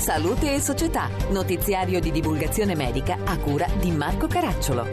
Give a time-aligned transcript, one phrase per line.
[0.00, 4.86] Salute e Società, notiziario di divulgazione medica a cura di Marco Caracciolo.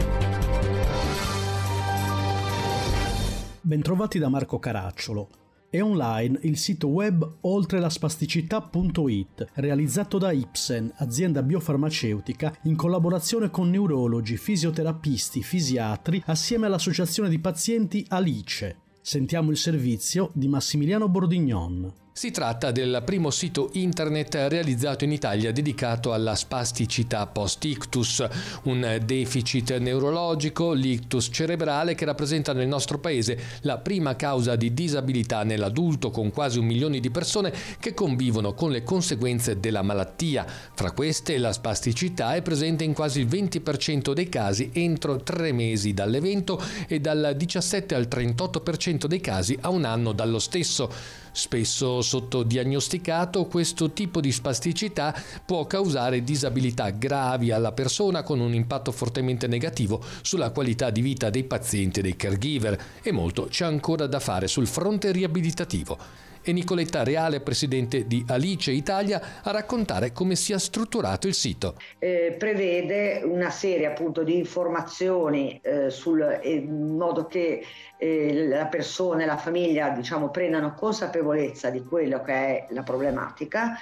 [3.62, 5.30] Bentrovati da Marco Caracciolo.
[5.70, 14.36] È online il sito web oltrelaspasticità.it, realizzato da Ipsen, azienda biofarmaceutica, in collaborazione con neurologi,
[14.36, 18.76] fisioterapisti, fisiatri, assieme all'associazione di pazienti Alice.
[19.00, 22.07] Sentiamo il servizio di Massimiliano Bordignon.
[22.18, 28.26] Si tratta del primo sito internet realizzato in Italia dedicato alla spasticità post-ictus,
[28.64, 35.44] un deficit neurologico, l'ictus cerebrale, che rappresenta nel nostro paese la prima causa di disabilità
[35.44, 40.44] nell'adulto con quasi un milione di persone che convivono con le conseguenze della malattia.
[40.74, 45.94] Fra queste la spasticità è presente in quasi il 20% dei casi entro tre mesi
[45.94, 51.26] dall'evento e dal 17 al 38% dei casi a un anno dallo stesso.
[51.38, 55.14] Spesso sottodiagnosticato, questo tipo di spasticità
[55.46, 61.30] può causare disabilità gravi alla persona con un impatto fortemente negativo sulla qualità di vita
[61.30, 62.76] dei pazienti e dei caregiver.
[63.00, 68.70] E molto c'è ancora da fare sul fronte riabilitativo e Nicoletta Reale, presidente di Alice
[68.70, 71.74] Italia, a raccontare come sia strutturato il sito.
[71.98, 77.62] Eh, prevede una serie appunto di informazioni eh, sul, eh, in modo che
[77.98, 83.78] eh, la persona e la famiglia diciamo, prendano consapevolezza di quello che è la problematica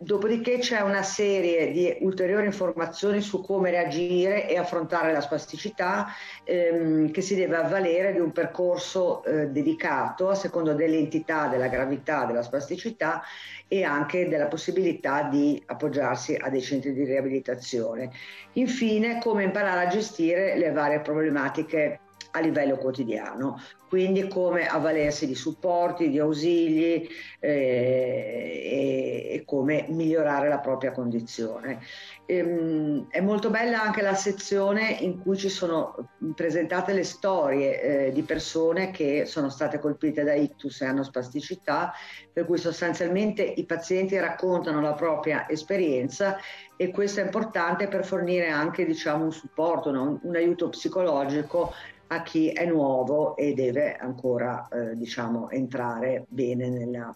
[0.00, 6.06] Dopodiché c'è una serie di ulteriori informazioni su come reagire e affrontare la spasticità
[6.44, 12.26] ehm, che si deve avvalere di un percorso eh, dedicato a secondo dell'entità, della gravità
[12.26, 13.22] della spasticità
[13.66, 18.12] e anche della possibilità di appoggiarsi a dei centri di riabilitazione.
[18.52, 21.98] Infine, come imparare a gestire le varie problematiche
[22.30, 27.08] a livello quotidiano, quindi come avvalersi di supporti, di ausili
[27.40, 31.80] eh, e, e, come migliorare la propria condizione.
[32.26, 38.12] Ehm, è molto bella anche la sezione in cui ci sono presentate le storie eh,
[38.12, 41.92] di persone che sono state colpite da ictus e hanno spasticità,
[42.30, 46.36] per cui sostanzialmente i pazienti raccontano la propria esperienza
[46.76, 50.20] e questo è importante per fornire anche diciamo, un supporto, no?
[50.22, 51.72] un aiuto psicologico
[52.08, 57.14] a chi è nuovo e deve ancora eh, diciamo, entrare bene nella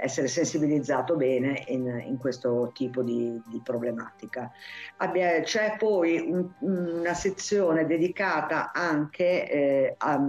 [0.00, 4.50] essere sensibilizzato bene in, in questo tipo di, di problematica.
[4.96, 10.20] Abbia, c'è poi un, una sezione dedicata anche eh, a,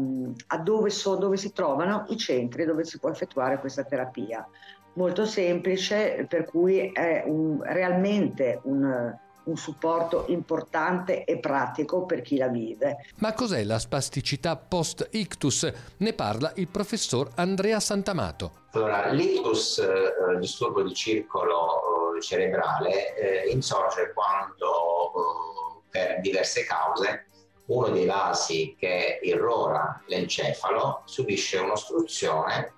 [0.47, 4.47] a dove, so, dove si trovano i centri dove si può effettuare questa terapia.
[4.93, 9.15] Molto semplice, per cui è un, realmente un,
[9.47, 12.97] un supporto importante e pratico per chi la vive.
[13.17, 15.71] Ma cos'è la spasticità post-ictus?
[15.97, 18.65] Ne parla il professor Andrea Santamato.
[18.71, 27.25] Allora, l'ictus, eh, disturbo di circolo eh, cerebrale, eh, insorge quando eh, per diverse cause
[27.67, 32.73] uno dei vasi che irrora l'encefalo subisce un'ostruzione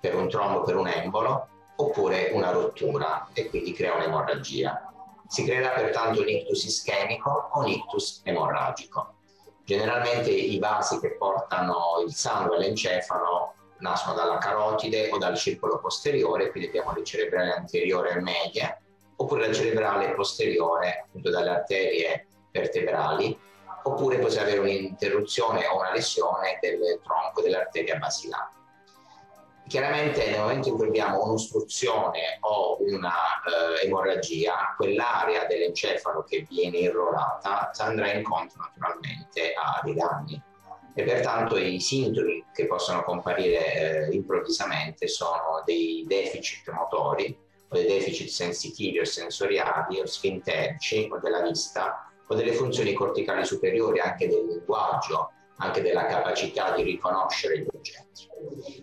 [0.00, 4.90] per un trombo, per un embolo, oppure una rottura e quindi crea un'emorragia.
[5.30, 9.14] Si creerà pertanto un ictus ischemico o un ictus emorragico.
[9.64, 16.50] Generalmente i vasi che portano il sangue all'encefalo nascono dalla carotide o dal circolo posteriore,
[16.50, 18.82] quindi abbiamo le cerebrali anteriore e medie,
[19.14, 23.38] oppure la cerebrale posteriore, appunto dalle arterie vertebrali,
[23.84, 28.59] oppure possiamo avere un'interruzione o una lesione del tronco dell'arteria basilare.
[29.70, 36.78] Chiaramente nel momento in cui abbiamo un'ostruzione o una eh, emorragia, quell'area dell'encefalo che viene
[36.78, 40.42] irrorata andrà incontro naturalmente a dei danni.
[40.92, 47.38] E pertanto i sintomi che possono comparire eh, improvvisamente sono dei deficit motori
[47.68, 53.44] o dei deficit sensitivi o sensoriali o sfinterici o della vista o delle funzioni corticali
[53.44, 58.28] superiori anche del linguaggio anche della capacità di riconoscere gli oggetti.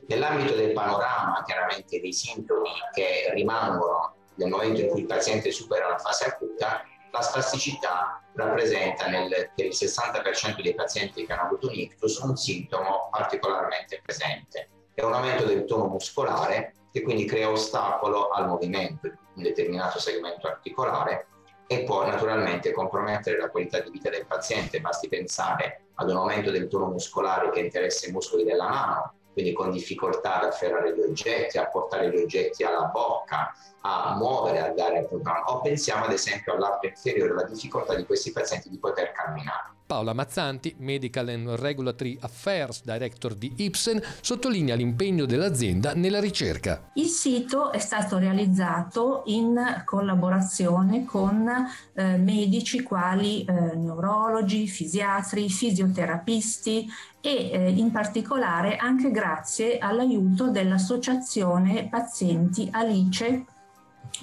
[0.08, 5.90] Nell'ambito del panorama, chiaramente dei sintomi che rimangono nel momento in cui il paziente supera
[5.90, 11.68] la fase acuta, la spasticità rappresenta nel, per il 60% dei pazienti che hanno avuto
[11.68, 14.69] un ictus un sintomo particolarmente presente.
[14.94, 20.00] È un aumento del tono muscolare che quindi crea ostacolo al movimento di un determinato
[20.00, 21.28] segmento articolare
[21.68, 24.80] e può naturalmente compromettere la qualità di vita del paziente.
[24.80, 29.54] Basti pensare ad un aumento del tono muscolare che interessa i muscoli della mano, quindi
[29.54, 34.69] con difficoltà ad afferrare gli oggetti, a portare gli oggetti alla bocca, a muovere, a
[34.69, 35.46] dare a programma.
[35.46, 39.76] O pensiamo ad esempio all'arto inferiore, alla difficoltà di questi pazienti di poter camminare.
[39.88, 46.92] Paola Mazzanti, Medical and Regulatory Affairs Director di Ipsen, sottolinea l'impegno dell'azienda nella ricerca.
[46.95, 51.50] Il sito è stato realizzato in collaborazione con
[51.94, 56.86] eh, medici quali eh, neurologi, fisiatri, fisioterapisti
[57.22, 63.45] e eh, in particolare anche grazie all'aiuto dell'Associazione Pazienti Alice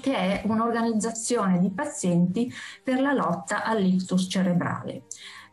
[0.00, 2.52] che è un'organizzazione di pazienti
[2.82, 5.04] per la lotta all'ictus cerebrale.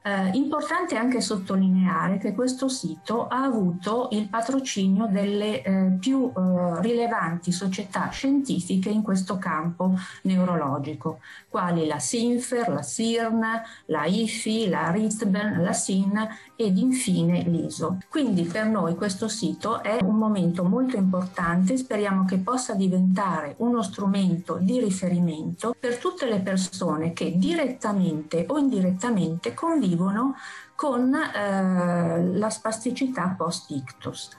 [0.04, 6.82] Eh, importante anche sottolineare che questo sito ha avuto il patrocinio delle eh, più eh,
[6.82, 9.94] rilevanti società scientifiche in questo campo
[10.24, 13.44] neurologico, quali la SINFER, la SIRN,
[13.86, 18.00] la IFI, la RITBEN, la SIN ed infine l'ISO.
[18.10, 23.84] Quindi per noi questo sito è un momento molto importante, speriamo che possa diventare uno
[23.84, 29.54] strumento di riferimento per tutte le persone che direttamente o indirettamente
[29.92, 30.36] convivono
[30.76, 34.30] con eh, la spasticità post-ictus.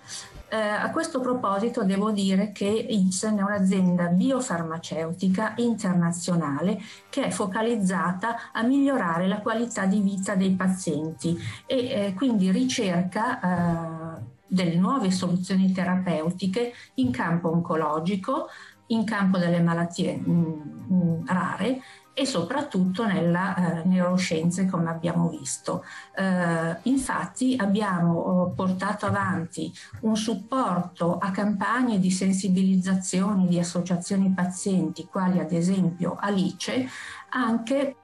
[0.49, 6.79] Eh, a questo proposito devo dire che Ipsen è un'azienda biofarmaceutica internazionale
[7.09, 13.41] che è focalizzata a migliorare la qualità di vita dei pazienti e eh, quindi ricerca
[13.41, 18.49] eh, delle nuove soluzioni terapeutiche in campo oncologico,
[18.89, 21.81] in campo delle malattie mh, mm, mh, mm, rare
[22.15, 25.85] e soprattutto nella eh, neuroscienze come abbiamo visto.
[26.15, 35.07] Eh, infatti abbiamo eh, portato avanti un supporto a campagne di sensibilizzazione di associazioni pazienti
[35.07, 36.87] quali ad esempio Alice
[37.31, 37.97] anche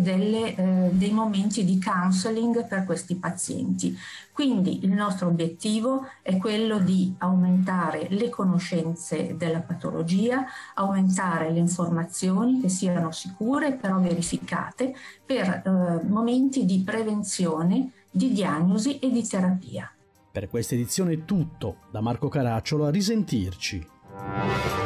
[0.00, 3.96] delle, eh, dei momenti di counseling per questi pazienti.
[4.32, 10.44] Quindi il nostro obiettivo è quello di aumentare le conoscenze della patologia,
[10.74, 14.94] aumentare le informazioni che siano sicure però verificate
[15.24, 19.90] per eh, momenti di prevenzione, di diagnosi e di terapia.
[20.30, 21.76] Per questa edizione è tutto.
[21.90, 24.85] Da Marco Caracciolo a risentirci.